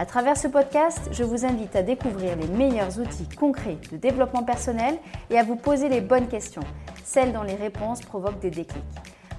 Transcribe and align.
À 0.00 0.06
travers 0.06 0.36
ce 0.36 0.46
podcast, 0.46 1.08
je 1.10 1.24
vous 1.24 1.44
invite 1.44 1.74
à 1.74 1.82
découvrir 1.82 2.36
les 2.36 2.46
meilleurs 2.46 3.00
outils 3.00 3.28
concrets 3.36 3.78
de 3.90 3.96
développement 3.96 4.44
personnel 4.44 4.96
et 5.28 5.36
à 5.36 5.42
vous 5.42 5.56
poser 5.56 5.88
les 5.88 6.00
bonnes 6.00 6.28
questions, 6.28 6.62
celles 7.02 7.32
dont 7.32 7.42
les 7.42 7.56
réponses 7.56 8.02
provoquent 8.02 8.38
des 8.38 8.52
déclics. 8.52 8.84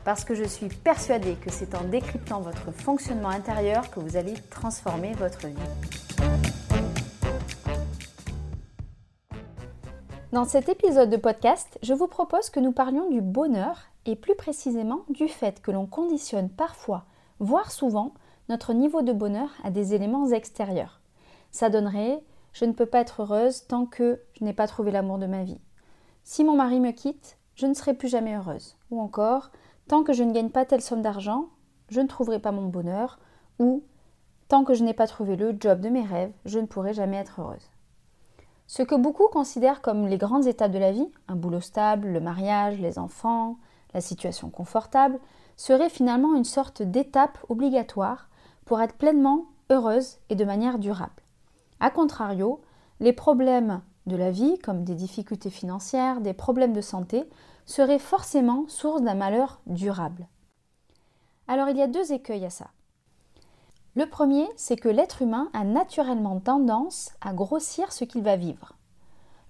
Parce 0.03 0.25
que 0.25 0.35
je 0.35 0.43
suis 0.43 0.67
persuadée 0.67 1.35
que 1.35 1.49
c'est 1.49 1.75
en 1.75 1.85
décryptant 1.85 2.41
votre 2.41 2.73
fonctionnement 2.73 3.29
intérieur 3.29 3.89
que 3.89 4.01
vous 4.01 4.17
allez 4.17 4.33
transformer 4.49 5.13
votre 5.13 5.47
vie. 5.47 5.55
Dans 10.33 10.43
cet 10.43 10.67
épisode 10.67 11.09
de 11.09 11.15
podcast, 11.15 11.79
je 11.83 11.93
vous 11.93 12.07
propose 12.07 12.49
que 12.49 12.59
nous 12.59 12.73
parlions 12.73 13.09
du 13.09 13.21
bonheur 13.21 13.85
et 14.05 14.17
plus 14.17 14.35
précisément 14.35 15.03
du 15.07 15.29
fait 15.29 15.61
que 15.61 15.71
l'on 15.71 15.85
conditionne 15.85 16.49
parfois, 16.49 17.05
voire 17.39 17.71
souvent, 17.71 18.11
notre 18.49 18.73
niveau 18.73 19.01
de 19.01 19.13
bonheur 19.13 19.49
à 19.63 19.71
des 19.71 19.93
éléments 19.93 20.27
extérieurs. 20.27 20.99
Ça 21.51 21.69
donnerait 21.69 22.21
je 22.51 22.65
ne 22.65 22.73
peux 22.73 22.85
pas 22.85 23.01
être 23.01 23.21
heureuse 23.21 23.67
tant 23.67 23.85
que 23.85 24.21
je 24.33 24.43
n'ai 24.43 24.53
pas 24.53 24.67
trouvé 24.67 24.91
l'amour 24.91 25.17
de 25.19 25.27
ma 25.27 25.43
vie. 25.43 25.61
Si 26.23 26.43
mon 26.43 26.55
mari 26.55 26.79
me 26.79 26.91
quitte, 26.91 27.37
je 27.55 27.67
ne 27.67 27.73
serai 27.73 27.93
plus 27.93 28.07
jamais 28.07 28.35
heureuse. 28.35 28.75
Ou 28.91 28.99
encore, 28.99 29.51
tant 29.87 30.03
que 30.03 30.13
je 30.13 30.23
ne 30.23 30.33
gagne 30.33 30.49
pas 30.49 30.65
telle 30.65 30.81
somme 30.81 31.01
d'argent, 31.01 31.49
je 31.89 32.01
ne 32.01 32.07
trouverai 32.07 32.39
pas 32.39 32.51
mon 32.51 32.67
bonheur. 32.67 33.19
Ou, 33.59 33.83
tant 34.47 34.63
que 34.63 34.73
je 34.73 34.83
n'ai 34.83 34.93
pas 34.93 35.07
trouvé 35.07 35.35
le 35.35 35.55
job 35.59 35.79
de 35.79 35.89
mes 35.89 36.03
rêves, 36.03 36.33
je 36.45 36.59
ne 36.59 36.65
pourrai 36.65 36.93
jamais 36.93 37.17
être 37.17 37.39
heureuse. 37.41 37.69
Ce 38.67 38.83
que 38.83 38.95
beaucoup 38.95 39.27
considèrent 39.27 39.81
comme 39.81 40.07
les 40.07 40.17
grandes 40.17 40.47
étapes 40.47 40.71
de 40.71 40.77
la 40.79 40.91
vie, 40.91 41.09
un 41.27 41.35
boulot 41.35 41.61
stable, 41.61 42.07
le 42.07 42.19
mariage, 42.19 42.79
les 42.79 42.99
enfants, 42.99 43.57
la 43.93 44.01
situation 44.01 44.49
confortable, 44.49 45.19
serait 45.55 45.89
finalement 45.89 46.35
une 46.35 46.45
sorte 46.45 46.81
d'étape 46.81 47.37
obligatoire 47.49 48.28
pour 48.69 48.83
être 48.83 48.93
pleinement 48.93 49.47
heureuse 49.71 50.19
et 50.29 50.35
de 50.35 50.45
manière 50.45 50.77
durable. 50.77 51.23
A 51.79 51.89
contrario, 51.89 52.61
les 52.99 53.13
problèmes 53.13 53.81
de 54.05 54.15
la 54.15 54.29
vie, 54.29 54.59
comme 54.59 54.83
des 54.83 54.93
difficultés 54.93 55.49
financières, 55.49 56.21
des 56.21 56.35
problèmes 56.35 56.73
de 56.73 56.81
santé, 56.81 57.27
seraient 57.65 57.97
forcément 57.97 58.67
source 58.67 59.01
d'un 59.01 59.15
malheur 59.15 59.59
durable. 59.65 60.27
Alors 61.47 61.69
il 61.69 61.77
y 61.77 61.81
a 61.81 61.87
deux 61.87 62.13
écueils 62.13 62.45
à 62.45 62.51
ça. 62.51 62.67
Le 63.95 64.07
premier, 64.07 64.47
c'est 64.55 64.77
que 64.77 64.87
l'être 64.87 65.23
humain 65.23 65.49
a 65.53 65.63
naturellement 65.63 66.39
tendance 66.39 67.09
à 67.21 67.33
grossir 67.33 67.91
ce 67.91 68.03
qu'il 68.03 68.21
va 68.21 68.35
vivre. 68.35 68.73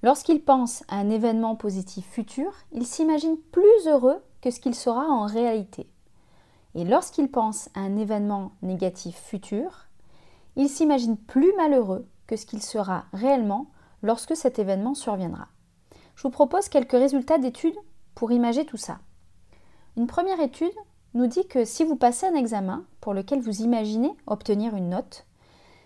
Lorsqu'il 0.02 0.42
pense 0.46 0.86
à 0.88 0.96
un 0.96 1.10
événement 1.10 1.58
positif 1.58 2.06
futur, 2.10 2.54
il 2.72 2.86
s'imagine 2.86 3.36
plus 3.52 3.86
heureux 3.86 4.24
que 4.40 4.50
ce 4.50 4.62
qu'il 4.62 4.76
sera 4.76 5.06
en 5.08 5.26
réalité. 5.26 5.90
Et 6.76 6.84
lorsqu'il 6.84 7.30
pense 7.30 7.70
à 7.74 7.80
un 7.80 7.98
événement 7.98 8.52
négatif 8.62 9.16
futur, 9.18 9.88
il 10.56 10.70
s'imagine 10.70 11.18
plus 11.18 11.52
malheureux 11.58 12.08
que 12.28 12.36
ce 12.36 12.46
qu'il 12.46 12.62
sera 12.62 13.06
réellement 13.14 13.68
lorsque 14.04 14.36
cet 14.36 14.60
événement 14.60 14.94
surviendra. 14.94 15.48
Je 16.16 16.24
vous 16.24 16.30
propose 16.30 16.70
quelques 16.70 16.92
résultats 16.92 17.38
d'études 17.38 17.78
pour 18.14 18.32
imager 18.32 18.66
tout 18.66 18.78
ça. 18.78 19.00
Une 19.98 20.08
première 20.08 20.40
étude 20.40 20.74
nous 21.14 21.28
dit 21.28 21.48
que 21.48 21.66
si 21.66 21.84
vous 21.84 21.96
passez 21.96 22.26
un 22.26 22.36
examen 22.36 22.84
pour 23.02 23.14
lequel 23.14 23.42
vous 23.42 23.62
imaginez 23.62 24.12
obtenir 24.28 24.76
une 24.76 24.90
note, 24.90 25.26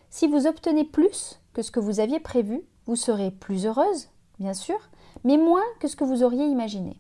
si 0.10 0.28
vous 0.28 0.48
obtenez 0.48 0.84
plus 0.84 1.40
que 1.54 1.62
ce 1.62 1.72
que 1.72 1.80
vous 1.80 2.00
aviez 2.00 2.20
prévu, 2.20 2.62
vous 2.86 2.96
serez 2.96 3.32
plus 3.32 3.66
heureuse, 3.66 4.10
bien 4.40 4.54
sûr, 4.54 4.78
mais 5.24 5.38
moins 5.38 5.64
que 5.80 5.88
ce 5.88 5.96
que 5.96 6.04
vous 6.04 6.24
auriez 6.24 6.46
imaginé. 6.46 7.00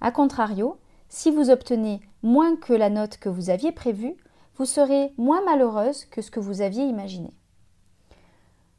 A 0.00 0.10
contrario, 0.10 0.76
si 1.08 1.30
vous 1.30 1.50
obtenez 1.50 2.00
moins 2.24 2.56
que 2.56 2.72
la 2.72 2.90
note 2.90 3.18
que 3.18 3.28
vous 3.28 3.50
aviez 3.50 3.70
prévue, 3.70 4.16
vous 4.56 4.64
serez 4.64 5.12
moins 5.18 5.44
malheureuse 5.44 6.06
que 6.06 6.22
ce 6.22 6.30
que 6.30 6.40
vous 6.40 6.62
aviez 6.62 6.84
imaginé. 6.84 7.30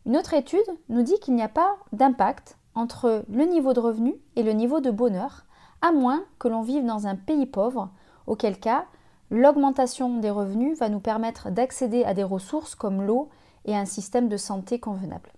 Une 0.06 0.18
autre 0.18 0.34
étude 0.34 0.66
nous 0.90 1.04
dit 1.04 1.20
qu'il 1.20 1.36
n'y 1.36 1.44
a 1.44 1.48
pas 1.48 1.78
d'impact 1.94 2.58
entre 2.74 3.24
le 3.30 3.46
niveau 3.46 3.74
de 3.74 3.80
revenu 3.80 4.16
et 4.36 4.44
le 4.44 4.52
niveau 4.52 4.82
de 4.82 4.92
bonheur, 4.92 5.46
à 5.82 5.92
moins 5.92 6.24
que 6.40 6.48
l'on 6.48 6.62
vive 6.62 6.86
dans 6.86 7.08
un 7.08 7.16
pays 7.16 7.46
pauvre, 7.46 7.92
auquel 8.26 8.60
cas 8.60 8.86
l'augmentation 9.30 10.18
des 10.18 10.30
revenus 10.32 10.78
va 10.80 10.90
nous 10.90 11.00
permettre 11.00 11.52
d'accéder 11.52 12.04
à 12.04 12.14
des 12.14 12.24
ressources 12.24 12.76
comme 12.76 13.04
l'eau 13.04 13.30
et 13.66 13.76
un 13.76 13.86
système 13.86 14.28
de 14.28 14.38
santé 14.38 14.80
convenable. 14.80 15.32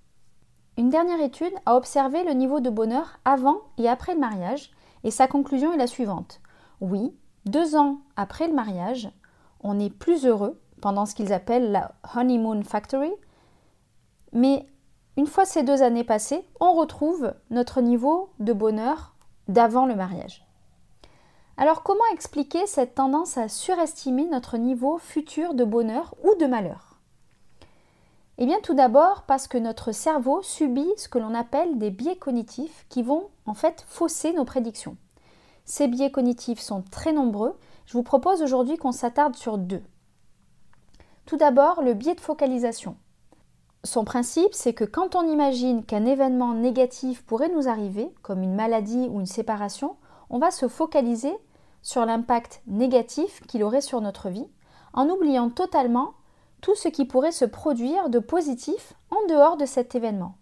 Une 0.78 0.89
dernière 0.89 1.22
étude 1.22 1.53
a 1.66 1.75
observé 1.75 2.24
le 2.24 2.34
niveau 2.34 2.62
de 2.62 2.69
bonheur 2.69 3.19
avant 3.25 3.57
et 3.78 3.89
après 3.89 4.13
le 4.13 4.19
mariage, 4.19 4.72
et 5.03 5.12
sa 5.12 5.28
conclusion 5.28 5.74
est 5.74 5.78
la 5.78 5.88
suivante. 5.88 6.39
Oui, 6.79 7.13
deux 7.47 7.75
ans 7.75 7.99
après 8.15 8.47
le 8.47 8.53
mariage, 8.53 9.09
on 9.61 9.79
est 9.79 9.89
plus 9.89 10.25
heureux 10.25 10.59
pendant 10.81 11.05
ce 11.05 11.15
qu'ils 11.15 11.33
appellent 11.33 11.71
la 11.71 11.91
honeymoon 12.15 12.63
factory, 12.63 13.11
mais 14.33 14.65
une 15.17 15.27
fois 15.27 15.45
ces 15.45 15.63
deux 15.63 15.81
années 15.81 16.03
passées, 16.03 16.45
on 16.59 16.73
retrouve 16.73 17.33
notre 17.49 17.81
niveau 17.81 18.29
de 18.39 18.53
bonheur 18.53 19.15
d'avant 19.47 19.85
le 19.85 19.95
mariage. 19.95 20.45
Alors 21.57 21.81
comment 21.81 21.99
expliquer 22.13 22.67
cette 22.67 22.93
tendance 22.93 23.37
à 23.37 23.49
surestimer 23.49 24.27
notre 24.27 24.57
niveau 24.57 24.99
futur 24.99 25.55
de 25.55 25.63
bonheur 25.63 26.13
ou 26.23 26.35
de 26.35 26.45
malheur? 26.45 26.99
Eh 28.37 28.45
bien 28.45 28.59
tout 28.61 28.75
d'abord 28.75 29.23
parce 29.23 29.47
que 29.47 29.57
notre 29.57 29.91
cerveau 29.91 30.43
subit 30.43 30.91
ce 30.97 31.09
que 31.09 31.17
l'on 31.17 31.33
appelle 31.33 31.79
des 31.79 31.89
biais 31.89 32.17
cognitifs 32.17 32.85
qui 32.89 33.01
vont 33.01 33.29
en 33.47 33.55
fait 33.55 33.83
fausser 33.87 34.33
nos 34.33 34.45
prédictions. 34.45 34.97
Ces 35.67 35.89
biais 35.89 36.11
cognitifs 36.11 36.61
sont 36.61 36.81
très 36.81 37.11
nombreux. 37.11 37.57
Je 37.85 37.94
vous 37.94 38.01
propose 38.01 38.41
aujourd'hui 38.41 38.78
qu'on 38.78 38.94
s'attarde 38.94 39.35
sur 39.35 39.57
deux. 39.57 39.83
Tout 41.25 41.35
d'abord, 41.35 41.81
le 41.81 41.94
biais 41.94 42.16
de 42.16 42.22
focalisation. 42.22 42.95
Son 43.83 44.06
principe, 44.06 44.53
c'est 44.53 44.73
que 44.73 44.85
quand 44.85 45.16
on 45.16 45.29
imagine 45.29 45.83
qu'un 45.83 46.06
événement 46.06 46.53
négatif 46.53 47.22
pourrait 47.25 47.50
nous 47.50 47.67
arriver, 47.67 48.09
comme 48.22 48.41
une 48.41 48.56
maladie 48.56 49.09
ou 49.11 49.19
une 49.19 49.25
séparation, 49.25 49.97
on 50.29 50.39
va 50.39 50.51
se 50.51 50.69
focaliser 50.69 51.35
sur 51.81 52.06
l'impact 52.06 52.61
négatif 52.66 53.41
qu'il 53.45 53.61
aurait 53.61 53.81
sur 53.81 54.00
notre 54.00 54.29
vie, 54.29 54.47
en 54.94 55.09
oubliant 55.09 55.50
totalement 55.50 56.13
tout 56.61 56.75
ce 56.75 56.88
qui 56.88 57.03
pourrait 57.03 57.33
se 57.33 57.45
produire 57.45 58.09
de 58.09 58.19
positif 58.19 58.94
en 59.11 59.27
dehors 59.27 59.57
de 59.57 59.66
cet 59.66 59.95
événement. 59.95 60.35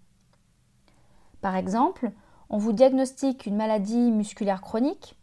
Par 1.41 1.55
exemple, 1.55 2.11
on 2.49 2.57
vous 2.57 2.73
diagnostique 2.73 3.45
une 3.45 3.55
maladie 3.55 4.11
musculaire 4.11 4.61
chronique. 4.61 5.15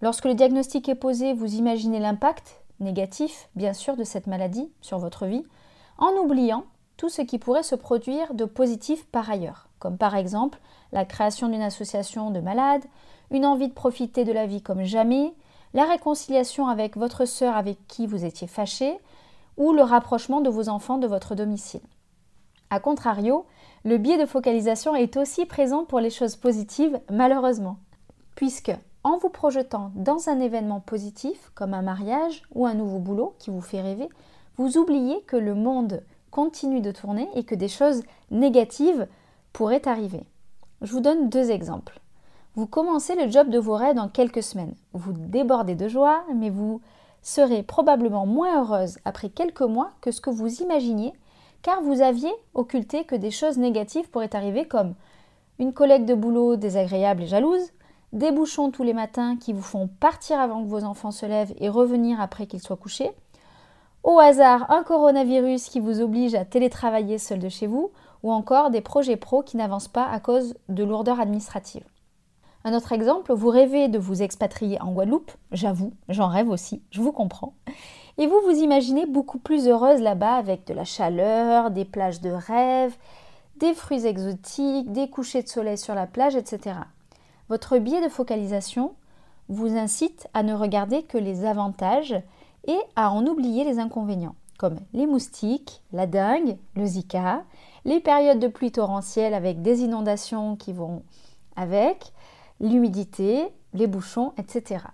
Lorsque 0.00 0.26
le 0.26 0.34
diagnostic 0.34 0.88
est 0.88 0.94
posé, 0.94 1.32
vous 1.32 1.54
imaginez 1.54 1.98
l'impact 1.98 2.62
négatif, 2.80 3.48
bien 3.56 3.72
sûr, 3.72 3.96
de 3.96 4.04
cette 4.04 4.26
maladie 4.26 4.70
sur 4.80 4.98
votre 4.98 5.26
vie, 5.26 5.44
en 5.98 6.12
oubliant 6.12 6.64
tout 6.96 7.08
ce 7.08 7.22
qui 7.22 7.38
pourrait 7.38 7.62
se 7.62 7.74
produire 7.74 8.34
de 8.34 8.44
positif 8.44 9.06
par 9.06 9.30
ailleurs, 9.30 9.68
comme 9.78 9.98
par 9.98 10.14
exemple 10.14 10.58
la 10.92 11.04
création 11.04 11.48
d'une 11.48 11.62
association 11.62 12.30
de 12.30 12.40
malades, 12.40 12.84
une 13.30 13.46
envie 13.46 13.68
de 13.68 13.74
profiter 13.74 14.24
de 14.24 14.32
la 14.32 14.46
vie 14.46 14.62
comme 14.62 14.84
jamais, 14.84 15.34
la 15.74 15.84
réconciliation 15.84 16.66
avec 16.68 16.96
votre 16.96 17.24
sœur 17.24 17.56
avec 17.56 17.86
qui 17.88 18.06
vous 18.06 18.24
étiez 18.24 18.46
fâché, 18.46 18.98
ou 19.56 19.72
le 19.72 19.82
rapprochement 19.82 20.40
de 20.40 20.48
vos 20.48 20.68
enfants 20.68 20.98
de 20.98 21.06
votre 21.06 21.34
domicile. 21.34 21.80
A 22.70 22.80
contrario, 22.80 23.46
le 23.84 23.98
biais 23.98 24.18
de 24.18 24.26
focalisation 24.26 24.94
est 24.94 25.16
aussi 25.16 25.46
présent 25.46 25.84
pour 25.84 26.00
les 26.00 26.10
choses 26.10 26.36
positives, 26.36 27.00
malheureusement, 27.10 27.78
puisque 28.34 28.72
en 29.04 29.16
vous 29.18 29.28
projetant 29.28 29.92
dans 29.94 30.28
un 30.28 30.40
événement 30.40 30.80
positif, 30.80 31.50
comme 31.54 31.74
un 31.74 31.82
mariage 31.82 32.42
ou 32.54 32.66
un 32.66 32.74
nouveau 32.74 32.98
boulot 32.98 33.34
qui 33.38 33.50
vous 33.50 33.60
fait 33.60 33.80
rêver, 33.80 34.08
vous 34.56 34.76
oubliez 34.76 35.22
que 35.22 35.36
le 35.36 35.54
monde 35.54 36.02
continue 36.30 36.80
de 36.80 36.90
tourner 36.90 37.28
et 37.34 37.44
que 37.44 37.54
des 37.54 37.68
choses 37.68 38.02
négatives 38.30 39.06
pourraient 39.52 39.86
arriver. 39.88 40.24
Je 40.82 40.92
vous 40.92 41.00
donne 41.00 41.28
deux 41.28 41.50
exemples. 41.50 42.00
Vous 42.54 42.66
commencez 42.66 43.14
le 43.14 43.30
job 43.30 43.50
de 43.50 43.58
vos 43.58 43.76
rêves 43.76 43.94
dans 43.94 44.08
quelques 44.08 44.42
semaines. 44.42 44.74
Vous 44.92 45.12
débordez 45.12 45.76
de 45.76 45.88
joie, 45.88 46.24
mais 46.34 46.50
vous 46.50 46.80
serez 47.22 47.62
probablement 47.62 48.26
moins 48.26 48.60
heureuse 48.62 48.98
après 49.04 49.28
quelques 49.28 49.62
mois 49.62 49.92
que 50.00 50.10
ce 50.10 50.20
que 50.20 50.30
vous 50.30 50.62
imaginiez 50.62 51.12
car 51.62 51.82
vous 51.82 52.00
aviez 52.00 52.32
occulté 52.54 53.04
que 53.04 53.14
des 53.14 53.30
choses 53.30 53.58
négatives 53.58 54.08
pourraient 54.10 54.34
arriver 54.34 54.66
comme 54.66 54.94
une 55.58 55.72
collègue 55.72 56.04
de 56.04 56.14
boulot 56.14 56.56
désagréable 56.56 57.24
et 57.24 57.26
jalouse, 57.26 57.72
des 58.12 58.30
bouchons 58.30 58.70
tous 58.70 58.84
les 58.84 58.94
matins 58.94 59.36
qui 59.36 59.52
vous 59.52 59.62
font 59.62 59.88
partir 60.00 60.40
avant 60.40 60.62
que 60.62 60.68
vos 60.68 60.84
enfants 60.84 61.10
se 61.10 61.26
lèvent 61.26 61.54
et 61.58 61.68
revenir 61.68 62.20
après 62.20 62.46
qu'ils 62.46 62.62
soient 62.62 62.76
couchés, 62.76 63.10
au 64.02 64.18
hasard 64.18 64.70
un 64.70 64.82
coronavirus 64.82 65.68
qui 65.68 65.80
vous 65.80 66.00
oblige 66.00 66.34
à 66.34 66.44
télétravailler 66.44 67.18
seul 67.18 67.38
de 67.38 67.48
chez 67.48 67.66
vous, 67.66 67.90
ou 68.22 68.32
encore 68.32 68.70
des 68.70 68.80
projets 68.80 69.16
pro 69.16 69.42
qui 69.42 69.56
n'avancent 69.56 69.88
pas 69.88 70.08
à 70.08 70.20
cause 70.20 70.54
de 70.68 70.84
lourdeurs 70.84 71.20
administratives. 71.20 71.84
Un 72.64 72.74
autre 72.74 72.92
exemple, 72.92 73.32
vous 73.32 73.50
rêvez 73.50 73.88
de 73.88 73.98
vous 73.98 74.22
expatrier 74.22 74.80
en 74.80 74.92
Guadeloupe, 74.92 75.30
j'avoue, 75.52 75.92
j'en 76.08 76.28
rêve 76.28 76.48
aussi, 76.48 76.82
je 76.90 77.00
vous 77.00 77.12
comprends. 77.12 77.54
Et 78.18 78.26
vous 78.26 78.40
vous 78.44 78.58
imaginez 78.58 79.06
beaucoup 79.06 79.38
plus 79.38 79.68
heureuse 79.68 80.00
là-bas 80.00 80.34
avec 80.34 80.66
de 80.66 80.74
la 80.74 80.84
chaleur, 80.84 81.70
des 81.70 81.84
plages 81.84 82.20
de 82.20 82.30
rêve, 82.30 82.96
des 83.56 83.74
fruits 83.74 84.06
exotiques, 84.06 84.92
des 84.92 85.08
couchers 85.08 85.42
de 85.42 85.48
soleil 85.48 85.78
sur 85.78 85.94
la 85.94 86.08
plage, 86.08 86.34
etc. 86.34 86.80
Votre 87.48 87.78
biais 87.78 88.02
de 88.02 88.08
focalisation 88.08 88.94
vous 89.48 89.76
incite 89.76 90.28
à 90.34 90.42
ne 90.42 90.52
regarder 90.52 91.04
que 91.04 91.16
les 91.16 91.44
avantages 91.44 92.20
et 92.66 92.78
à 92.96 93.12
en 93.12 93.24
oublier 93.24 93.62
les 93.62 93.78
inconvénients, 93.78 94.34
comme 94.58 94.78
les 94.92 95.06
moustiques, 95.06 95.82
la 95.92 96.08
dengue, 96.08 96.56
le 96.74 96.86
zika, 96.86 97.44
les 97.84 98.00
périodes 98.00 98.40
de 98.40 98.48
pluie 98.48 98.72
torrentielle 98.72 99.32
avec 99.32 99.62
des 99.62 99.82
inondations 99.82 100.56
qui 100.56 100.72
vont 100.72 101.02
avec, 101.54 102.12
l'humidité, 102.60 103.46
les 103.74 103.86
bouchons, 103.86 104.32
etc. 104.38 104.84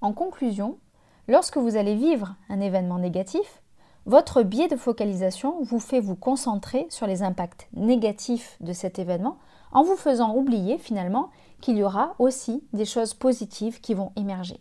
En 0.00 0.12
conclusion, 0.12 0.78
lorsque 1.28 1.58
vous 1.58 1.76
allez 1.76 1.94
vivre 1.94 2.34
un 2.48 2.60
événement 2.60 2.98
négatif, 2.98 3.62
votre 4.06 4.42
biais 4.42 4.68
de 4.68 4.76
focalisation 4.76 5.62
vous 5.62 5.78
fait 5.78 6.00
vous 6.00 6.16
concentrer 6.16 6.86
sur 6.88 7.06
les 7.06 7.22
impacts 7.22 7.68
négatifs 7.74 8.56
de 8.60 8.72
cet 8.72 8.98
événement 8.98 9.36
en 9.70 9.82
vous 9.82 9.96
faisant 9.96 10.34
oublier 10.34 10.78
finalement 10.78 11.28
qu'il 11.60 11.76
y 11.76 11.84
aura 11.84 12.14
aussi 12.18 12.64
des 12.72 12.86
choses 12.86 13.12
positives 13.12 13.80
qui 13.80 13.92
vont 13.92 14.12
émerger. 14.16 14.58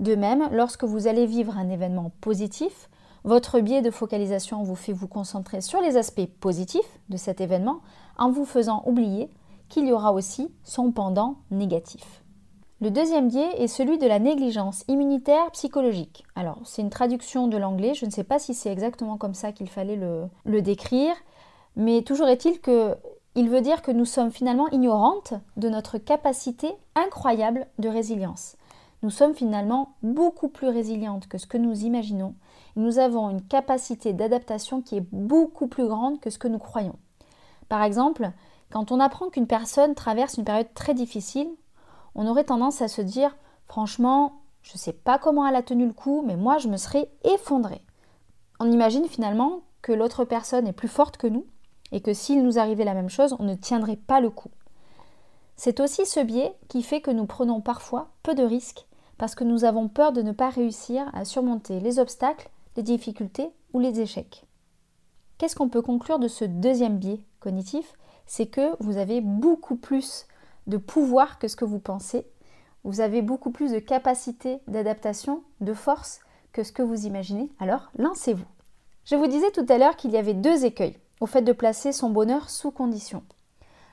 De 0.00 0.14
même, 0.14 0.48
lorsque 0.52 0.84
vous 0.84 1.06
allez 1.06 1.26
vivre 1.26 1.56
un 1.56 1.70
événement 1.70 2.10
positif, 2.20 2.90
votre 3.22 3.60
biais 3.60 3.82
de 3.82 3.90
focalisation 3.90 4.62
vous 4.62 4.74
fait 4.74 4.92
vous 4.92 5.08
concentrer 5.08 5.60
sur 5.60 5.80
les 5.80 5.96
aspects 5.96 6.28
positifs 6.40 6.98
de 7.08 7.16
cet 7.16 7.40
événement 7.40 7.80
en 8.18 8.30
vous 8.30 8.44
faisant 8.44 8.82
oublier 8.86 9.30
qu'il 9.68 9.86
y 9.86 9.92
aura 9.92 10.12
aussi 10.12 10.48
son 10.64 10.90
pendant 10.90 11.36
négatif. 11.50 12.25
Le 12.82 12.90
deuxième 12.90 13.28
biais 13.28 13.62
est 13.62 13.68
celui 13.68 13.96
de 13.96 14.06
la 14.06 14.18
négligence 14.18 14.84
immunitaire 14.86 15.50
psychologique. 15.52 16.26
Alors, 16.34 16.60
c'est 16.64 16.82
une 16.82 16.90
traduction 16.90 17.48
de 17.48 17.56
l'anglais, 17.56 17.94
je 17.94 18.04
ne 18.04 18.10
sais 18.10 18.22
pas 18.22 18.38
si 18.38 18.52
c'est 18.52 18.70
exactement 18.70 19.16
comme 19.16 19.32
ça 19.32 19.50
qu'il 19.50 19.70
fallait 19.70 19.96
le, 19.96 20.60
décrire, 20.60 21.14
mais 21.76 22.02
toujours 22.02 22.28
est-il 22.28 22.60
que 22.60 22.94
il 23.34 23.48
veut 23.48 23.62
dire 23.62 23.80
que 23.80 23.90
nous 23.90 24.04
sommes 24.04 24.30
finalement 24.30 24.68
ignorantes 24.68 25.34
de 25.56 25.70
notre 25.70 25.96
capacité 25.96 26.70
incroyable 26.94 27.66
de 27.78 27.88
résilience. 27.88 28.56
Nous 29.02 29.10
sommes 29.10 29.34
finalement 29.34 29.94
beaucoup 30.02 30.48
plus 30.48 30.68
résilientes 30.68 31.28
que 31.28 31.38
ce 31.38 31.46
que 31.46 31.58
nous 31.58 31.84
imaginons. 31.84 32.34
Nous 32.76 32.98
avons 32.98 33.30
une 33.30 33.42
capacité 33.42 34.12
d'adaptation 34.12 34.82
qui 34.82 34.96
est 34.96 35.06
beaucoup 35.12 35.66
plus 35.66 35.86
grande 35.86 36.20
que 36.20 36.30
ce 36.30 36.38
que 36.38 36.48
nous 36.48 36.58
croyons. 36.58 36.96
Par 37.70 37.82
exemple, 37.82 38.30
quand 38.70 38.92
on 38.92 39.00
apprend 39.00 39.28
qu'une 39.28 39.46
personne 39.46 39.94
traverse 39.94 40.36
une 40.36 40.44
période 40.44 40.72
très 40.74 40.94
difficile, 40.94 41.48
on 42.16 42.26
aurait 42.26 42.44
tendance 42.44 42.82
à 42.82 42.88
se 42.88 43.02
dire 43.02 43.36
franchement, 43.66 44.40
je 44.62 44.72
ne 44.74 44.78
sais 44.78 44.92
pas 44.92 45.18
comment 45.18 45.46
elle 45.46 45.54
a 45.54 45.62
tenu 45.62 45.86
le 45.86 45.92
coup, 45.92 46.24
mais 46.26 46.36
moi 46.36 46.58
je 46.58 46.68
me 46.68 46.76
serais 46.76 47.08
effondrée. 47.24 47.84
On 48.58 48.72
imagine 48.72 49.06
finalement 49.06 49.60
que 49.82 49.92
l'autre 49.92 50.24
personne 50.24 50.66
est 50.66 50.72
plus 50.72 50.88
forte 50.88 51.18
que 51.18 51.26
nous 51.26 51.46
et 51.92 52.00
que 52.00 52.14
s'il 52.14 52.42
nous 52.42 52.58
arrivait 52.58 52.84
la 52.84 52.94
même 52.94 53.10
chose, 53.10 53.36
on 53.38 53.44
ne 53.44 53.54
tiendrait 53.54 53.96
pas 53.96 54.20
le 54.20 54.30
coup. 54.30 54.50
C'est 55.56 55.78
aussi 55.78 56.04
ce 56.04 56.20
biais 56.20 56.56
qui 56.68 56.82
fait 56.82 57.00
que 57.00 57.10
nous 57.10 57.26
prenons 57.26 57.60
parfois 57.60 58.08
peu 58.22 58.34
de 58.34 58.42
risques 58.42 58.86
parce 59.18 59.34
que 59.34 59.44
nous 59.44 59.64
avons 59.64 59.88
peur 59.88 60.12
de 60.12 60.22
ne 60.22 60.32
pas 60.32 60.50
réussir 60.50 61.08
à 61.14 61.24
surmonter 61.24 61.80
les 61.80 61.98
obstacles, 61.98 62.50
les 62.76 62.82
difficultés 62.82 63.50
ou 63.72 63.78
les 63.78 64.00
échecs. 64.00 64.44
Qu'est-ce 65.38 65.54
qu'on 65.54 65.68
peut 65.68 65.82
conclure 65.82 66.18
de 66.18 66.28
ce 66.28 66.44
deuxième 66.44 66.98
biais 66.98 67.20
cognitif? 67.40 67.94
C'est 68.26 68.46
que 68.46 68.74
vous 68.82 68.96
avez 68.96 69.20
beaucoup 69.20 69.76
plus 69.76 70.26
de 70.66 70.76
pouvoir 70.76 71.38
que 71.38 71.48
ce 71.48 71.56
que 71.56 71.64
vous 71.64 71.78
pensez. 71.78 72.26
Vous 72.84 73.00
avez 73.00 73.22
beaucoup 73.22 73.50
plus 73.50 73.72
de 73.72 73.78
capacité 73.78 74.60
d'adaptation, 74.68 75.42
de 75.60 75.74
force 75.74 76.20
que 76.52 76.62
ce 76.62 76.72
que 76.72 76.82
vous 76.82 77.06
imaginez. 77.06 77.50
Alors, 77.58 77.90
lancez-vous. 77.98 78.46
Je 79.04 79.16
vous 79.16 79.26
disais 79.26 79.50
tout 79.50 79.66
à 79.68 79.78
l'heure 79.78 79.96
qu'il 79.96 80.10
y 80.10 80.16
avait 80.16 80.34
deux 80.34 80.64
écueils 80.64 80.98
au 81.20 81.26
fait 81.26 81.42
de 81.42 81.52
placer 81.52 81.92
son 81.92 82.10
bonheur 82.10 82.50
sous 82.50 82.70
condition. 82.70 83.22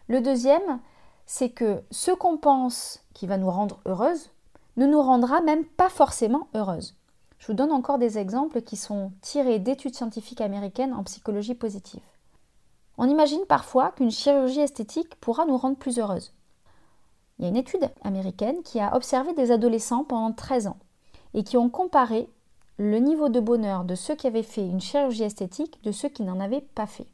Le 0.07 0.21
deuxième, 0.21 0.79
c'est 1.25 1.49
que 1.49 1.81
ce 1.91 2.11
qu'on 2.11 2.37
pense 2.37 3.03
qui 3.13 3.27
va 3.27 3.37
nous 3.37 3.49
rendre 3.49 3.79
heureuse 3.85 4.31
ne 4.75 4.85
nous 4.85 5.01
rendra 5.01 5.41
même 5.41 5.65
pas 5.65 5.89
forcément 5.89 6.47
heureuse. 6.53 6.95
Je 7.37 7.47
vous 7.47 7.53
donne 7.53 7.71
encore 7.71 7.97
des 7.97 8.17
exemples 8.17 8.61
qui 8.61 8.77
sont 8.77 9.11
tirés 9.21 9.59
d'études 9.59 9.95
scientifiques 9.95 10.41
américaines 10.41 10.93
en 10.93 11.03
psychologie 11.03 11.55
positive. 11.55 12.01
On 12.97 13.09
imagine 13.09 13.45
parfois 13.47 13.91
qu'une 13.91 14.11
chirurgie 14.11 14.61
esthétique 14.61 15.15
pourra 15.19 15.45
nous 15.45 15.57
rendre 15.57 15.77
plus 15.77 15.99
heureuses. 15.99 16.33
Il 17.37 17.43
y 17.43 17.45
a 17.45 17.49
une 17.49 17.57
étude 17.57 17.89
américaine 18.03 18.61
qui 18.63 18.79
a 18.79 18.95
observé 18.95 19.33
des 19.33 19.51
adolescents 19.51 20.03
pendant 20.03 20.31
13 20.31 20.67
ans 20.67 20.77
et 21.33 21.43
qui 21.43 21.57
ont 21.57 21.69
comparé 21.69 22.29
le 22.77 22.97
niveau 22.99 23.29
de 23.29 23.39
bonheur 23.39 23.83
de 23.83 23.95
ceux 23.95 24.15
qui 24.15 24.27
avaient 24.27 24.43
fait 24.43 24.65
une 24.65 24.81
chirurgie 24.81 25.23
esthétique 25.23 25.83
de 25.83 25.91
ceux 25.91 26.09
qui 26.09 26.23
n'en 26.23 26.39
avaient 26.39 26.61
pas 26.61 26.87
fait. 26.87 27.07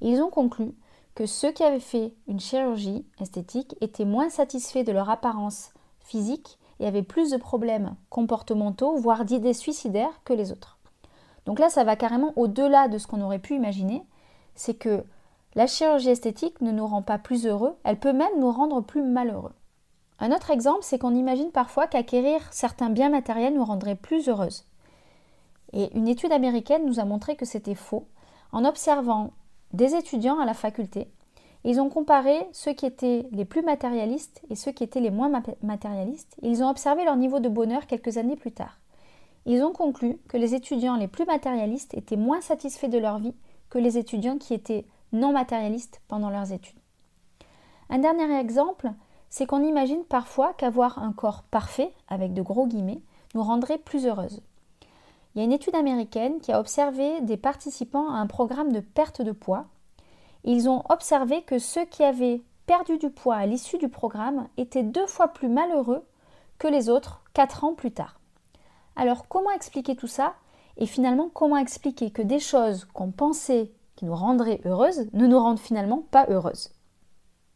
ils 0.00 0.20
ont 0.20 0.30
conclu 0.30 0.74
que 1.14 1.26
ceux 1.26 1.50
qui 1.50 1.64
avaient 1.64 1.80
fait 1.80 2.14
une 2.28 2.40
chirurgie 2.40 3.04
esthétique 3.20 3.74
étaient 3.80 4.04
moins 4.04 4.30
satisfaits 4.30 4.84
de 4.84 4.92
leur 4.92 5.10
apparence 5.10 5.70
physique 6.00 6.58
et 6.80 6.86
avaient 6.86 7.02
plus 7.02 7.30
de 7.30 7.36
problèmes 7.36 7.96
comportementaux, 8.08 8.96
voire 8.96 9.24
d'idées 9.24 9.54
suicidaires 9.54 10.20
que 10.24 10.32
les 10.32 10.52
autres. 10.52 10.78
Donc 11.44 11.58
là, 11.58 11.70
ça 11.70 11.82
va 11.82 11.96
carrément 11.96 12.32
au-delà 12.36 12.88
de 12.88 12.98
ce 12.98 13.06
qu'on 13.06 13.20
aurait 13.20 13.38
pu 13.38 13.54
imaginer. 13.54 14.04
C'est 14.54 14.74
que 14.74 15.02
la 15.54 15.66
chirurgie 15.66 16.10
esthétique 16.10 16.60
ne 16.60 16.72
nous 16.72 16.86
rend 16.86 17.02
pas 17.02 17.18
plus 17.18 17.46
heureux, 17.46 17.76
elle 17.84 17.98
peut 17.98 18.12
même 18.12 18.38
nous 18.38 18.50
rendre 18.50 18.80
plus 18.80 19.02
malheureux. 19.02 19.54
Un 20.20 20.32
autre 20.32 20.50
exemple, 20.50 20.82
c'est 20.82 20.98
qu'on 20.98 21.14
imagine 21.14 21.50
parfois 21.50 21.86
qu'acquérir 21.86 22.40
certains 22.50 22.90
biens 22.90 23.08
matériels 23.08 23.54
nous 23.54 23.64
rendrait 23.64 23.94
plus 23.94 24.28
heureuses. 24.28 24.66
Et 25.72 25.96
une 25.96 26.08
étude 26.08 26.32
américaine 26.32 26.86
nous 26.86 27.00
a 27.00 27.04
montré 27.04 27.36
que 27.36 27.44
c'était 27.44 27.74
faux 27.74 28.06
en 28.52 28.64
observant 28.64 29.30
des 29.72 29.94
étudiants 29.94 30.40
à 30.40 30.46
la 30.46 30.54
faculté. 30.54 31.08
Ils 31.64 31.80
ont 31.80 31.88
comparé 31.88 32.48
ceux 32.52 32.72
qui 32.72 32.86
étaient 32.86 33.26
les 33.32 33.44
plus 33.44 33.62
matérialistes 33.62 34.42
et 34.48 34.54
ceux 34.54 34.72
qui 34.72 34.84
étaient 34.84 35.00
les 35.00 35.10
moins 35.10 35.30
matérialistes. 35.62 36.36
Ils 36.42 36.62
ont 36.62 36.70
observé 36.70 37.04
leur 37.04 37.16
niveau 37.16 37.40
de 37.40 37.48
bonheur 37.48 37.86
quelques 37.86 38.16
années 38.16 38.36
plus 38.36 38.52
tard. 38.52 38.78
Ils 39.44 39.62
ont 39.62 39.72
conclu 39.72 40.18
que 40.28 40.36
les 40.36 40.54
étudiants 40.54 40.96
les 40.96 41.08
plus 41.08 41.24
matérialistes 41.24 41.94
étaient 41.94 42.16
moins 42.16 42.40
satisfaits 42.40 42.88
de 42.88 42.98
leur 42.98 43.18
vie 43.18 43.34
que 43.70 43.78
les 43.78 43.98
étudiants 43.98 44.38
qui 44.38 44.54
étaient 44.54 44.86
non 45.12 45.32
matérialistes 45.32 46.00
pendant 46.08 46.30
leurs 46.30 46.52
études. 46.52 46.78
Un 47.90 47.98
dernier 47.98 48.38
exemple, 48.38 48.90
c'est 49.30 49.46
qu'on 49.46 49.62
imagine 49.62 50.04
parfois 50.04 50.52
qu'avoir 50.54 50.98
un 50.98 51.12
corps 51.12 51.42
parfait, 51.42 51.92
avec 52.08 52.34
de 52.34 52.42
gros 52.42 52.66
guillemets, 52.66 53.02
nous 53.34 53.42
rendrait 53.42 53.78
plus 53.78 54.06
heureuses. 54.06 54.42
Il 55.34 55.38
y 55.38 55.40
a 55.42 55.44
une 55.44 55.52
étude 55.52 55.74
américaine 55.74 56.40
qui 56.40 56.52
a 56.52 56.60
observé 56.60 57.20
des 57.20 57.36
participants 57.36 58.10
à 58.10 58.18
un 58.18 58.26
programme 58.26 58.72
de 58.72 58.80
perte 58.80 59.22
de 59.22 59.32
poids. 59.32 59.66
Ils 60.44 60.68
ont 60.68 60.82
observé 60.88 61.42
que 61.42 61.58
ceux 61.58 61.84
qui 61.84 62.02
avaient 62.02 62.42
perdu 62.66 62.98
du 62.98 63.10
poids 63.10 63.36
à 63.36 63.46
l'issue 63.46 63.78
du 63.78 63.88
programme 63.88 64.48
étaient 64.56 64.82
deux 64.82 65.06
fois 65.06 65.28
plus 65.28 65.48
malheureux 65.48 66.04
que 66.58 66.68
les 66.68 66.88
autres 66.88 67.22
quatre 67.34 67.64
ans 67.64 67.74
plus 67.74 67.92
tard. 67.92 68.18
Alors 68.96 69.28
comment 69.28 69.50
expliquer 69.52 69.96
tout 69.96 70.06
ça? 70.06 70.34
Et 70.76 70.86
finalement, 70.86 71.28
comment 71.32 71.56
expliquer 71.56 72.10
que 72.10 72.22
des 72.22 72.38
choses 72.38 72.86
qu'on 72.92 73.10
pensait 73.10 73.72
qui 73.98 74.04
nous 74.04 74.14
rendraient 74.14 74.60
heureuses 74.64 75.08
ne 75.12 75.26
nous 75.26 75.40
rendent 75.40 75.58
finalement 75.58 76.04
pas 76.12 76.26
heureuses 76.28 76.70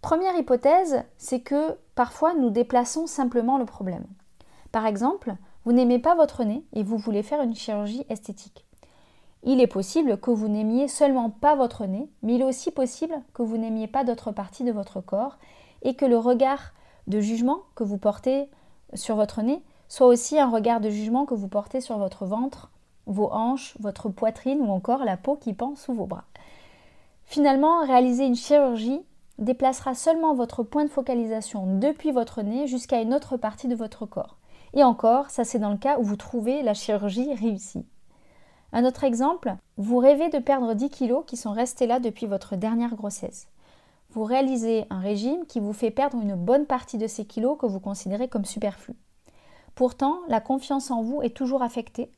Première 0.00 0.36
hypothèse, 0.36 1.04
c'est 1.16 1.38
que 1.38 1.78
parfois 1.94 2.34
nous 2.34 2.50
déplaçons 2.50 3.06
simplement 3.06 3.58
le 3.58 3.64
problème. 3.64 4.04
Par 4.72 4.84
exemple, 4.84 5.36
vous 5.64 5.72
n'aimez 5.72 6.00
pas 6.00 6.16
votre 6.16 6.42
nez 6.42 6.64
et 6.72 6.82
vous 6.82 6.98
voulez 6.98 7.22
faire 7.22 7.42
une 7.42 7.54
chirurgie 7.54 8.04
esthétique. 8.08 8.66
Il 9.44 9.60
est 9.60 9.68
possible 9.68 10.18
que 10.18 10.32
vous 10.32 10.48
n'aimiez 10.48 10.88
seulement 10.88 11.30
pas 11.30 11.54
votre 11.54 11.86
nez, 11.86 12.10
mais 12.24 12.34
il 12.34 12.40
est 12.40 12.44
aussi 12.44 12.72
possible 12.72 13.14
que 13.34 13.42
vous 13.42 13.56
n'aimiez 13.56 13.86
pas 13.86 14.02
d'autres 14.02 14.32
parties 14.32 14.64
de 14.64 14.72
votre 14.72 15.00
corps 15.00 15.38
et 15.82 15.94
que 15.94 16.06
le 16.06 16.18
regard 16.18 16.72
de 17.06 17.20
jugement 17.20 17.60
que 17.76 17.84
vous 17.84 17.98
portez 17.98 18.50
sur 18.94 19.14
votre 19.14 19.42
nez 19.42 19.62
soit 19.86 20.08
aussi 20.08 20.40
un 20.40 20.50
regard 20.50 20.80
de 20.80 20.90
jugement 20.90 21.24
que 21.24 21.34
vous 21.34 21.48
portez 21.48 21.80
sur 21.80 21.98
votre 21.98 22.26
ventre, 22.26 22.72
vos 23.06 23.30
hanches, 23.32 23.76
votre 23.78 24.08
poitrine 24.08 24.60
ou 24.60 24.72
encore 24.72 25.04
la 25.04 25.16
peau 25.16 25.36
qui 25.36 25.52
pend 25.52 25.76
sous 25.76 25.94
vos 25.94 26.06
bras. 26.06 26.24
Finalement, 27.24 27.80
réaliser 27.86 28.26
une 28.26 28.36
chirurgie 28.36 29.00
déplacera 29.38 29.94
seulement 29.94 30.34
votre 30.34 30.62
point 30.62 30.84
de 30.84 30.90
focalisation 30.90 31.78
depuis 31.78 32.12
votre 32.12 32.42
nez 32.42 32.66
jusqu'à 32.66 33.00
une 33.00 33.14
autre 33.14 33.36
partie 33.36 33.68
de 33.68 33.74
votre 33.74 34.06
corps. 34.06 34.36
Et 34.74 34.84
encore, 34.84 35.30
ça 35.30 35.44
c'est 35.44 35.58
dans 35.58 35.70
le 35.70 35.76
cas 35.76 35.98
où 35.98 36.02
vous 36.02 36.16
trouvez 36.16 36.62
la 36.62 36.74
chirurgie 36.74 37.34
réussie. 37.34 37.86
Un 38.72 38.86
autre 38.86 39.04
exemple, 39.04 39.54
vous 39.76 39.98
rêvez 39.98 40.30
de 40.30 40.38
perdre 40.38 40.74
10 40.74 40.88
kilos 40.88 41.24
qui 41.26 41.36
sont 41.36 41.52
restés 41.52 41.86
là 41.86 42.00
depuis 42.00 42.26
votre 42.26 42.56
dernière 42.56 42.94
grossesse. 42.94 43.48
Vous 44.10 44.24
réalisez 44.24 44.86
un 44.90 45.00
régime 45.00 45.44
qui 45.46 45.60
vous 45.60 45.72
fait 45.72 45.90
perdre 45.90 46.18
une 46.20 46.36
bonne 46.36 46.66
partie 46.66 46.98
de 46.98 47.06
ces 47.06 47.24
kilos 47.26 47.58
que 47.58 47.66
vous 47.66 47.80
considérez 47.80 48.28
comme 48.28 48.44
superflus. 48.44 48.96
Pourtant, 49.74 50.18
la 50.28 50.40
confiance 50.40 50.90
en 50.90 51.02
vous 51.02 51.22
est 51.22 51.36
toujours 51.36 51.62
affectée. 51.62 52.10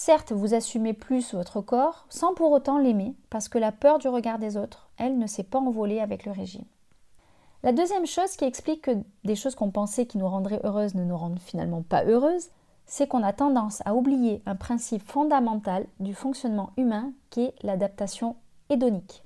Certes, 0.00 0.30
vous 0.30 0.54
assumez 0.54 0.92
plus 0.92 1.34
votre 1.34 1.60
corps 1.60 2.06
sans 2.08 2.32
pour 2.32 2.52
autant 2.52 2.78
l'aimer, 2.78 3.16
parce 3.30 3.48
que 3.48 3.58
la 3.58 3.72
peur 3.72 3.98
du 3.98 4.06
regard 4.06 4.38
des 4.38 4.56
autres, 4.56 4.90
elle, 4.96 5.18
ne 5.18 5.26
s'est 5.26 5.42
pas 5.42 5.58
envolée 5.58 5.98
avec 5.98 6.24
le 6.24 6.30
régime. 6.30 6.66
La 7.64 7.72
deuxième 7.72 8.06
chose 8.06 8.36
qui 8.36 8.44
explique 8.44 8.82
que 8.82 8.92
des 9.24 9.34
choses 9.34 9.56
qu'on 9.56 9.72
pensait 9.72 10.06
qui 10.06 10.16
nous 10.16 10.28
rendraient 10.28 10.60
heureuses 10.62 10.94
ne 10.94 11.02
nous 11.02 11.16
rendent 11.16 11.40
finalement 11.40 11.82
pas 11.82 12.04
heureuses, 12.04 12.50
c'est 12.86 13.08
qu'on 13.08 13.24
a 13.24 13.32
tendance 13.32 13.82
à 13.86 13.96
oublier 13.96 14.40
un 14.46 14.54
principe 14.54 15.02
fondamental 15.02 15.84
du 15.98 16.14
fonctionnement 16.14 16.70
humain 16.76 17.10
qui 17.30 17.46
est 17.46 17.54
l'adaptation 17.64 18.36
hédonique. 18.70 19.24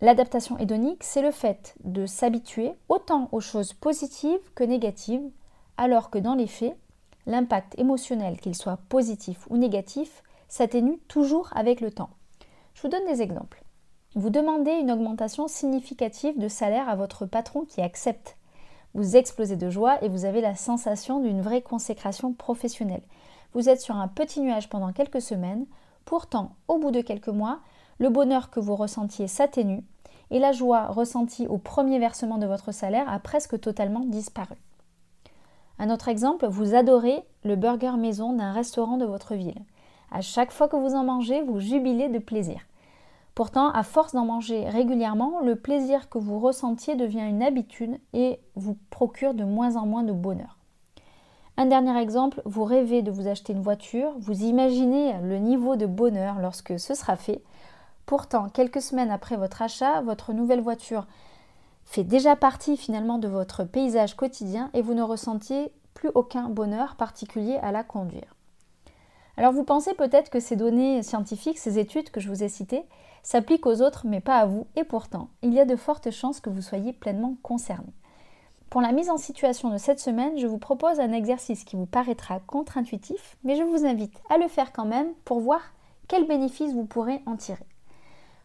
L'adaptation 0.00 0.56
hédonique, 0.56 1.04
c'est 1.04 1.20
le 1.20 1.32
fait 1.32 1.74
de 1.84 2.06
s'habituer 2.06 2.72
autant 2.88 3.28
aux 3.30 3.40
choses 3.40 3.74
positives 3.74 4.54
que 4.54 4.64
négatives, 4.64 5.30
alors 5.76 6.08
que 6.08 6.18
dans 6.18 6.34
les 6.34 6.46
faits, 6.46 6.78
l'impact 7.26 7.78
émotionnel, 7.78 8.38
qu'il 8.38 8.54
soit 8.54 8.78
positif 8.88 9.46
ou 9.50 9.56
négatif, 9.56 10.22
s'atténue 10.48 10.98
toujours 11.08 11.50
avec 11.54 11.80
le 11.80 11.90
temps. 11.90 12.10
Je 12.74 12.82
vous 12.82 12.88
donne 12.88 13.06
des 13.06 13.22
exemples. 13.22 13.62
Vous 14.14 14.30
demandez 14.30 14.72
une 14.72 14.92
augmentation 14.92 15.48
significative 15.48 16.38
de 16.38 16.48
salaire 16.48 16.88
à 16.88 16.96
votre 16.96 17.26
patron 17.26 17.64
qui 17.64 17.80
accepte. 17.80 18.36
Vous 18.94 19.16
explosez 19.16 19.56
de 19.56 19.70
joie 19.70 20.02
et 20.04 20.08
vous 20.08 20.24
avez 20.24 20.40
la 20.40 20.54
sensation 20.54 21.18
d'une 21.18 21.40
vraie 21.40 21.62
consécration 21.62 22.32
professionnelle. 22.32 23.02
Vous 23.52 23.68
êtes 23.68 23.80
sur 23.80 23.96
un 23.96 24.06
petit 24.08 24.40
nuage 24.40 24.68
pendant 24.68 24.92
quelques 24.92 25.22
semaines, 25.22 25.66
pourtant, 26.04 26.52
au 26.68 26.78
bout 26.78 26.92
de 26.92 27.00
quelques 27.00 27.28
mois, 27.28 27.60
le 27.98 28.08
bonheur 28.08 28.50
que 28.50 28.60
vous 28.60 28.76
ressentiez 28.76 29.26
s'atténue 29.26 29.82
et 30.30 30.38
la 30.38 30.52
joie 30.52 30.86
ressentie 30.86 31.46
au 31.46 31.58
premier 31.58 31.98
versement 31.98 32.38
de 32.38 32.46
votre 32.46 32.72
salaire 32.72 33.08
a 33.08 33.18
presque 33.18 33.60
totalement 33.60 34.04
disparu. 34.04 34.56
Un 35.78 35.90
autre 35.90 36.08
exemple, 36.08 36.46
vous 36.46 36.74
adorez 36.74 37.24
le 37.44 37.56
burger 37.56 37.96
maison 37.98 38.32
d'un 38.32 38.52
restaurant 38.52 38.96
de 38.96 39.04
votre 39.04 39.34
ville. 39.34 39.62
À 40.10 40.20
chaque 40.20 40.52
fois 40.52 40.68
que 40.68 40.76
vous 40.76 40.94
en 40.94 41.04
mangez, 41.04 41.42
vous 41.42 41.58
jubilez 41.58 42.08
de 42.08 42.18
plaisir. 42.18 42.60
Pourtant, 43.34 43.70
à 43.70 43.82
force 43.82 44.14
d'en 44.14 44.24
manger 44.24 44.68
régulièrement, 44.68 45.40
le 45.40 45.56
plaisir 45.56 46.08
que 46.08 46.18
vous 46.18 46.38
ressentiez 46.38 46.94
devient 46.94 47.26
une 47.28 47.42
habitude 47.42 47.98
et 48.12 48.38
vous 48.54 48.78
procure 48.90 49.34
de 49.34 49.42
moins 49.42 49.74
en 49.74 49.86
moins 49.86 50.04
de 50.04 50.12
bonheur. 50.12 50.56
Un 51.56 51.66
dernier 51.66 52.00
exemple, 52.00 52.42
vous 52.44 52.64
rêvez 52.64 53.02
de 53.02 53.10
vous 53.10 53.26
acheter 53.26 53.52
une 53.52 53.62
voiture, 53.62 54.12
vous 54.18 54.44
imaginez 54.44 55.14
le 55.22 55.38
niveau 55.38 55.74
de 55.74 55.86
bonheur 55.86 56.38
lorsque 56.40 56.78
ce 56.78 56.94
sera 56.94 57.16
fait. 57.16 57.42
Pourtant, 58.06 58.48
quelques 58.48 58.82
semaines 58.82 59.10
après 59.10 59.36
votre 59.36 59.62
achat, 59.62 60.00
votre 60.02 60.32
nouvelle 60.32 60.60
voiture 60.60 61.06
fait 61.84 62.04
déjà 62.04 62.36
partie 62.36 62.76
finalement 62.76 63.18
de 63.18 63.28
votre 63.28 63.64
paysage 63.64 64.16
quotidien 64.16 64.70
et 64.74 64.82
vous 64.82 64.94
ne 64.94 65.02
ressentiez 65.02 65.72
plus 65.94 66.10
aucun 66.14 66.48
bonheur 66.48 66.96
particulier 66.96 67.56
à 67.62 67.72
la 67.72 67.84
conduire. 67.84 68.34
Alors 69.36 69.52
vous 69.52 69.64
pensez 69.64 69.94
peut-être 69.94 70.30
que 70.30 70.40
ces 70.40 70.56
données 70.56 71.02
scientifiques, 71.02 71.58
ces 71.58 71.78
études 71.78 72.10
que 72.10 72.20
je 72.20 72.28
vous 72.28 72.42
ai 72.42 72.48
citées, 72.48 72.84
s'appliquent 73.22 73.66
aux 73.66 73.82
autres 73.82 74.06
mais 74.06 74.20
pas 74.20 74.38
à 74.38 74.46
vous, 74.46 74.66
et 74.76 74.84
pourtant, 74.84 75.28
il 75.42 75.52
y 75.52 75.60
a 75.60 75.64
de 75.64 75.76
fortes 75.76 76.10
chances 76.10 76.40
que 76.40 76.50
vous 76.50 76.62
soyez 76.62 76.92
pleinement 76.92 77.36
concerné. 77.42 77.92
Pour 78.70 78.80
la 78.80 78.92
mise 78.92 79.10
en 79.10 79.18
situation 79.18 79.70
de 79.70 79.78
cette 79.78 80.00
semaine, 80.00 80.38
je 80.38 80.46
vous 80.46 80.58
propose 80.58 80.98
un 81.00 81.12
exercice 81.12 81.64
qui 81.64 81.76
vous 81.76 81.86
paraîtra 81.86 82.40
contre-intuitif, 82.40 83.36
mais 83.44 83.56
je 83.56 83.62
vous 83.62 83.86
invite 83.86 84.20
à 84.30 84.38
le 84.38 84.48
faire 84.48 84.72
quand 84.72 84.84
même 84.84 85.12
pour 85.24 85.40
voir 85.40 85.60
quels 86.08 86.26
bénéfices 86.26 86.72
vous 86.72 86.84
pourrez 86.84 87.22
en 87.26 87.36
tirer. 87.36 87.66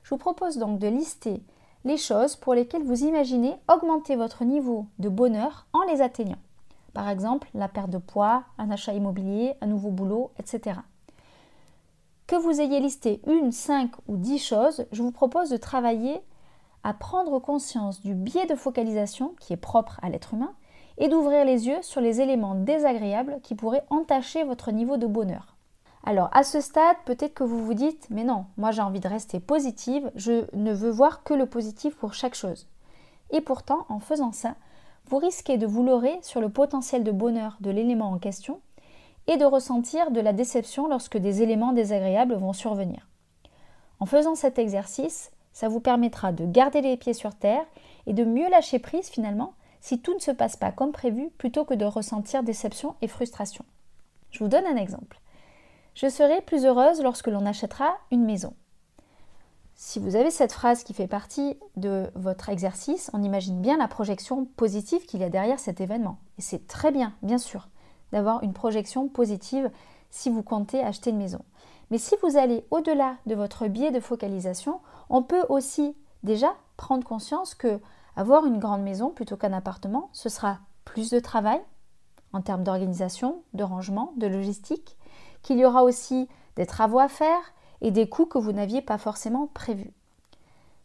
Je 0.04 0.12
vous 0.12 0.18
propose 0.18 0.58
donc 0.58 0.80
de 0.80 0.88
lister 0.88 1.42
les 1.86 1.98
choses 1.98 2.36
pour 2.36 2.54
lesquelles 2.54 2.84
vous 2.84 3.04
imaginez 3.04 3.56
augmenter 3.72 4.16
votre 4.16 4.44
niveau 4.44 4.86
de 5.00 5.10
bonheur 5.10 5.68
en 5.74 5.84
les 5.84 6.02
atteignant. 6.02 6.40
Par 6.94 7.10
exemple, 7.10 7.50
la 7.54 7.68
perte 7.68 7.90
de 7.90 7.98
poids, 7.98 8.44
un 8.58 8.72
achat 8.72 8.94
immobilier, 8.94 9.54
un 9.62 9.68
nouveau 9.68 9.90
boulot, 9.90 10.32
etc. 10.40 10.80
Que 12.28 12.36
vous 12.36 12.62
ayez 12.62 12.80
listé 12.80 13.22
une, 13.28 13.52
cinq 13.52 13.92
ou 14.08 14.18
dix 14.18 14.40
choses, 14.40 14.86
je 14.92 15.02
vous 15.02 15.12
propose 15.12 15.50
de 15.50 15.58
travailler 15.58 16.22
à 16.84 16.94
prendre 16.94 17.40
conscience 17.40 18.02
du 18.02 18.14
biais 18.14 18.46
de 18.46 18.56
focalisation 18.56 19.34
qui 19.40 19.54
est 19.54 19.58
propre 19.58 20.00
à 20.02 20.10
l'être 20.10 20.34
humain 20.34 20.54
et 20.98 21.08
d'ouvrir 21.08 21.46
les 21.46 21.68
yeux 21.68 21.82
sur 21.82 22.02
les 22.02 22.22
éléments 22.22 22.56
désagréables 22.56 23.40
qui 23.42 23.56
pourraient 23.56 23.86
entacher 23.90 24.44
votre 24.44 24.72
niveau 24.72 24.98
de 24.98 25.08
bonheur. 25.08 25.56
Alors 26.10 26.32
à 26.32 26.44
ce 26.44 26.60
stade, 26.60 26.98
peut-être 27.06 27.36
que 27.36 27.44
vous 27.44 27.64
vous 27.64 27.76
dites, 27.76 28.08
mais 28.10 28.24
non, 28.24 28.46
moi 28.58 28.72
j'ai 28.72 28.82
envie 28.82 29.00
de 29.00 29.08
rester 29.08 29.40
positive, 29.40 30.10
je 30.16 30.44
ne 30.56 30.74
veux 30.74 30.90
voir 30.90 31.22
que 31.22 31.36
le 31.36 31.46
positif 31.46 31.96
pour 31.96 32.16
chaque 32.16 32.34
chose. 32.34 32.68
Et 33.30 33.42
pourtant, 33.42 33.86
en 33.90 34.00
faisant 34.00 34.32
ça, 34.32 34.56
vous 35.06 35.20
risquez 35.20 35.58
de 35.58 35.68
vous 35.68 35.84
leurrer 35.84 36.18
sur 36.24 36.42
le 36.42 36.50
potentiel 36.50 37.04
de 37.04 37.12
bonheur 37.12 37.58
de 37.60 37.70
l'élément 37.70 38.10
en 38.10 38.18
question 38.18 38.60
et 39.28 39.38
de 39.38 39.46
ressentir 39.46 40.10
de 40.10 40.20
la 40.20 40.34
déception 40.34 40.88
lorsque 40.88 41.20
des 41.20 41.44
éléments 41.44 41.74
désagréables 41.74 42.34
vont 42.34 42.54
survenir. 42.54 43.08
En 44.00 44.08
faisant 44.08 44.34
cet 44.34 44.58
exercice, 44.58 45.30
ça 45.54 45.68
vous 45.68 45.80
permettra 45.80 46.32
de 46.32 46.48
garder 46.48 46.82
les 46.82 46.98
pieds 46.98 47.14
sur 47.14 47.36
terre 47.36 47.68
et 48.08 48.14
de 48.14 48.24
mieux 48.24 48.50
lâcher 48.50 48.80
prise 48.80 49.10
finalement 49.10 49.54
si 49.80 50.00
tout 50.00 50.16
ne 50.16 50.20
se 50.20 50.32
passe 50.32 50.56
pas 50.56 50.72
comme 50.72 50.92
prévu 50.92 51.30
plutôt 51.38 51.66
que 51.66 51.76
de 51.76 51.86
ressentir 51.86 52.42
déception 52.42 52.96
et 53.04 53.08
frustration. 53.08 53.64
Je 54.32 54.40
vous 54.40 54.50
donne 54.50 54.66
un 54.66 54.76
exemple. 54.76 55.20
Je 55.96 56.10
serai 56.10 56.42
plus 56.42 56.66
heureuse 56.66 57.02
lorsque 57.02 57.28
l'on 57.28 57.46
achètera 57.46 57.98
une 58.12 58.26
maison. 58.26 58.54
Si 59.76 60.00
vous 60.00 60.18
avez 60.18 60.30
cette 60.30 60.52
phrase 60.52 60.84
qui 60.84 60.94
fait 60.94 61.08
partie 61.08 61.58
de 61.78 62.12
votre 62.16 62.50
exercice, 62.50 63.10
on 63.14 63.24
imagine 63.24 63.62
bien 63.62 63.78
la 63.78 63.88
projection 63.88 64.46
positive 64.46 65.06
qu'il 65.06 65.22
y 65.22 65.24
a 65.24 65.30
derrière 65.30 65.60
cet 65.60 65.80
événement. 65.80 66.20
Et 66.38 66.42
c'est 66.42 66.68
très 66.68 66.92
bien, 66.92 67.14
bien 67.22 67.38
sûr, 67.38 67.70
d'avoir 68.12 68.44
une 68.44 68.54
projection 68.54 69.08
positive 69.08 69.72
si 70.10 70.30
vous 70.30 70.44
comptez 70.44 70.82
acheter 70.82 71.12
une 71.12 71.18
maison. 71.18 71.46
Mais 71.92 71.98
si 71.98 72.16
vous 72.22 72.38
allez 72.38 72.66
au-delà 72.72 73.16
de 73.26 73.36
votre 73.36 73.68
biais 73.68 73.92
de 73.92 74.00
focalisation, 74.00 74.82
on 75.10 75.24
peut 75.24 75.46
aussi 75.48 75.96
déjà 76.24 76.54
prendre 76.76 77.08
conscience 77.08 77.56
que 77.56 77.80
avoir 78.16 78.46
une 78.46 78.60
grande 78.60 78.84
maison 78.84 79.12
plutôt 79.12 79.38
qu'un 79.38 79.54
appartement, 79.54 80.10
ce 80.12 80.28
sera 80.28 80.60
plus 80.84 81.10
de 81.10 81.20
travail 81.20 81.62
en 82.34 82.42
termes 82.42 82.64
d'organisation, 82.64 83.44
de 83.54 83.64
rangement, 83.64 84.14
de 84.18 84.28
logistique, 84.28 84.98
qu'il 85.42 85.60
y 85.60 85.66
aura 85.66 85.84
aussi 85.84 86.28
des 86.56 86.66
travaux 86.66 87.00
à 87.00 87.08
faire, 87.08 87.54
et 87.82 87.92
des 87.92 88.10
coûts 88.10 88.26
que 88.26 88.38
vous 88.38 88.52
n'aviez 88.52 88.82
pas 88.82 88.98
forcément 88.98 89.48
prévus. 89.48 89.94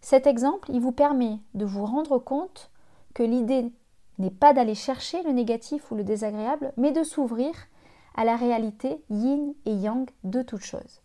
Cet 0.01 0.27
exemple, 0.27 0.71
il 0.73 0.81
vous 0.81 0.93
permet 0.93 1.39
de 1.55 1.65
vous 1.65 1.85
rendre 1.85 2.19
compte 2.19 2.71
que 3.15 3.23
l'idée 3.23 3.73
n'est 4.19 4.31
pas 4.31 4.53
d'aller 4.53 4.75
chercher 4.75 5.23
le 5.23 5.33
négatif 5.33 5.91
ou 5.91 5.95
le 5.95 6.05
désagréable, 6.05 6.73
mais 6.77 6.93
de 6.93 7.03
s'ouvrir 7.03 7.53
à 8.15 8.25
la 8.25 8.37
réalité 8.37 9.03
yin 9.11 9.55
et 9.67 9.75
yang 9.75 10.09
de 10.23 10.43
toute 10.43 10.63
chose. 10.63 11.01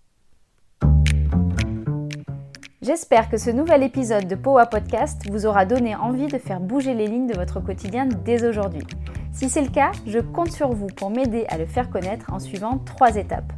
J'espère 2.81 3.29
que 3.29 3.37
ce 3.37 3.49
nouvel 3.49 3.83
épisode 3.83 4.27
de 4.27 4.35
Powa 4.35 4.65
Podcast 4.65 5.29
vous 5.29 5.45
aura 5.45 5.65
donné 5.65 5.95
envie 5.95 6.27
de 6.27 6.37
faire 6.37 6.61
bouger 6.61 6.93
les 6.93 7.07
lignes 7.07 7.27
de 7.27 7.35
votre 7.35 7.59
quotidien 7.59 8.05
dès 8.05 8.47
aujourd'hui. 8.47 8.87
Si 9.33 9.49
c'est 9.49 9.61
le 9.61 9.69
cas, 9.69 9.91
je 10.07 10.19
compte 10.19 10.51
sur 10.51 10.71
vous 10.71 10.87
pour 10.87 11.09
m'aider 11.09 11.45
à 11.49 11.57
le 11.57 11.65
faire 11.65 11.89
connaître 11.89 12.31
en 12.31 12.39
suivant 12.39 12.77
trois 12.77 13.15
étapes 13.17 13.51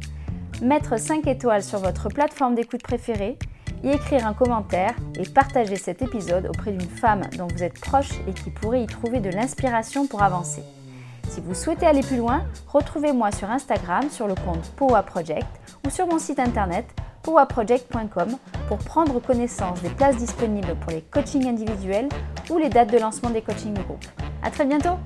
mettre 0.62 0.98
5 0.98 1.26
étoiles 1.26 1.62
sur 1.62 1.80
votre 1.80 2.08
plateforme 2.08 2.54
d'écoute 2.54 2.82
préférée, 2.82 3.36
y 3.82 3.90
écrire 3.90 4.26
un 4.26 4.32
commentaire 4.32 4.94
et 5.18 5.28
partager 5.28 5.76
cet 5.76 6.02
épisode 6.02 6.46
auprès 6.46 6.70
d'une 6.70 6.80
femme 6.88 7.22
dont 7.36 7.48
vous 7.48 7.62
êtes 7.62 7.80
proche 7.80 8.12
et 8.28 8.32
qui 8.32 8.50
pourrait 8.50 8.82
y 8.82 8.86
trouver 8.86 9.20
de 9.20 9.30
l'inspiration 9.30 10.06
pour 10.06 10.22
avancer. 10.22 10.62
Si 11.28 11.40
vous 11.40 11.54
souhaitez 11.54 11.86
aller 11.86 12.02
plus 12.02 12.16
loin, 12.16 12.44
retrouvez-moi 12.68 13.32
sur 13.32 13.50
Instagram 13.50 14.08
sur 14.10 14.28
le 14.28 14.34
compte 14.34 14.70
Powa 14.76 15.02
Project 15.02 15.48
ou 15.84 15.90
sur 15.90 16.06
mon 16.06 16.18
site 16.18 16.38
internet 16.38 16.84
powaproject.com 17.22 18.36
pour 18.68 18.78
prendre 18.78 19.20
connaissance 19.20 19.80
des 19.82 19.90
places 19.90 20.16
disponibles 20.16 20.74
pour 20.80 20.92
les 20.92 21.02
coachings 21.02 21.46
individuels 21.46 22.08
ou 22.50 22.58
les 22.58 22.68
dates 22.68 22.92
de 22.92 22.98
lancement 22.98 23.30
des 23.30 23.42
coachings 23.42 23.74
de 23.74 23.82
groupe. 23.82 24.04
À 24.42 24.50
très 24.50 24.64
bientôt! 24.64 24.96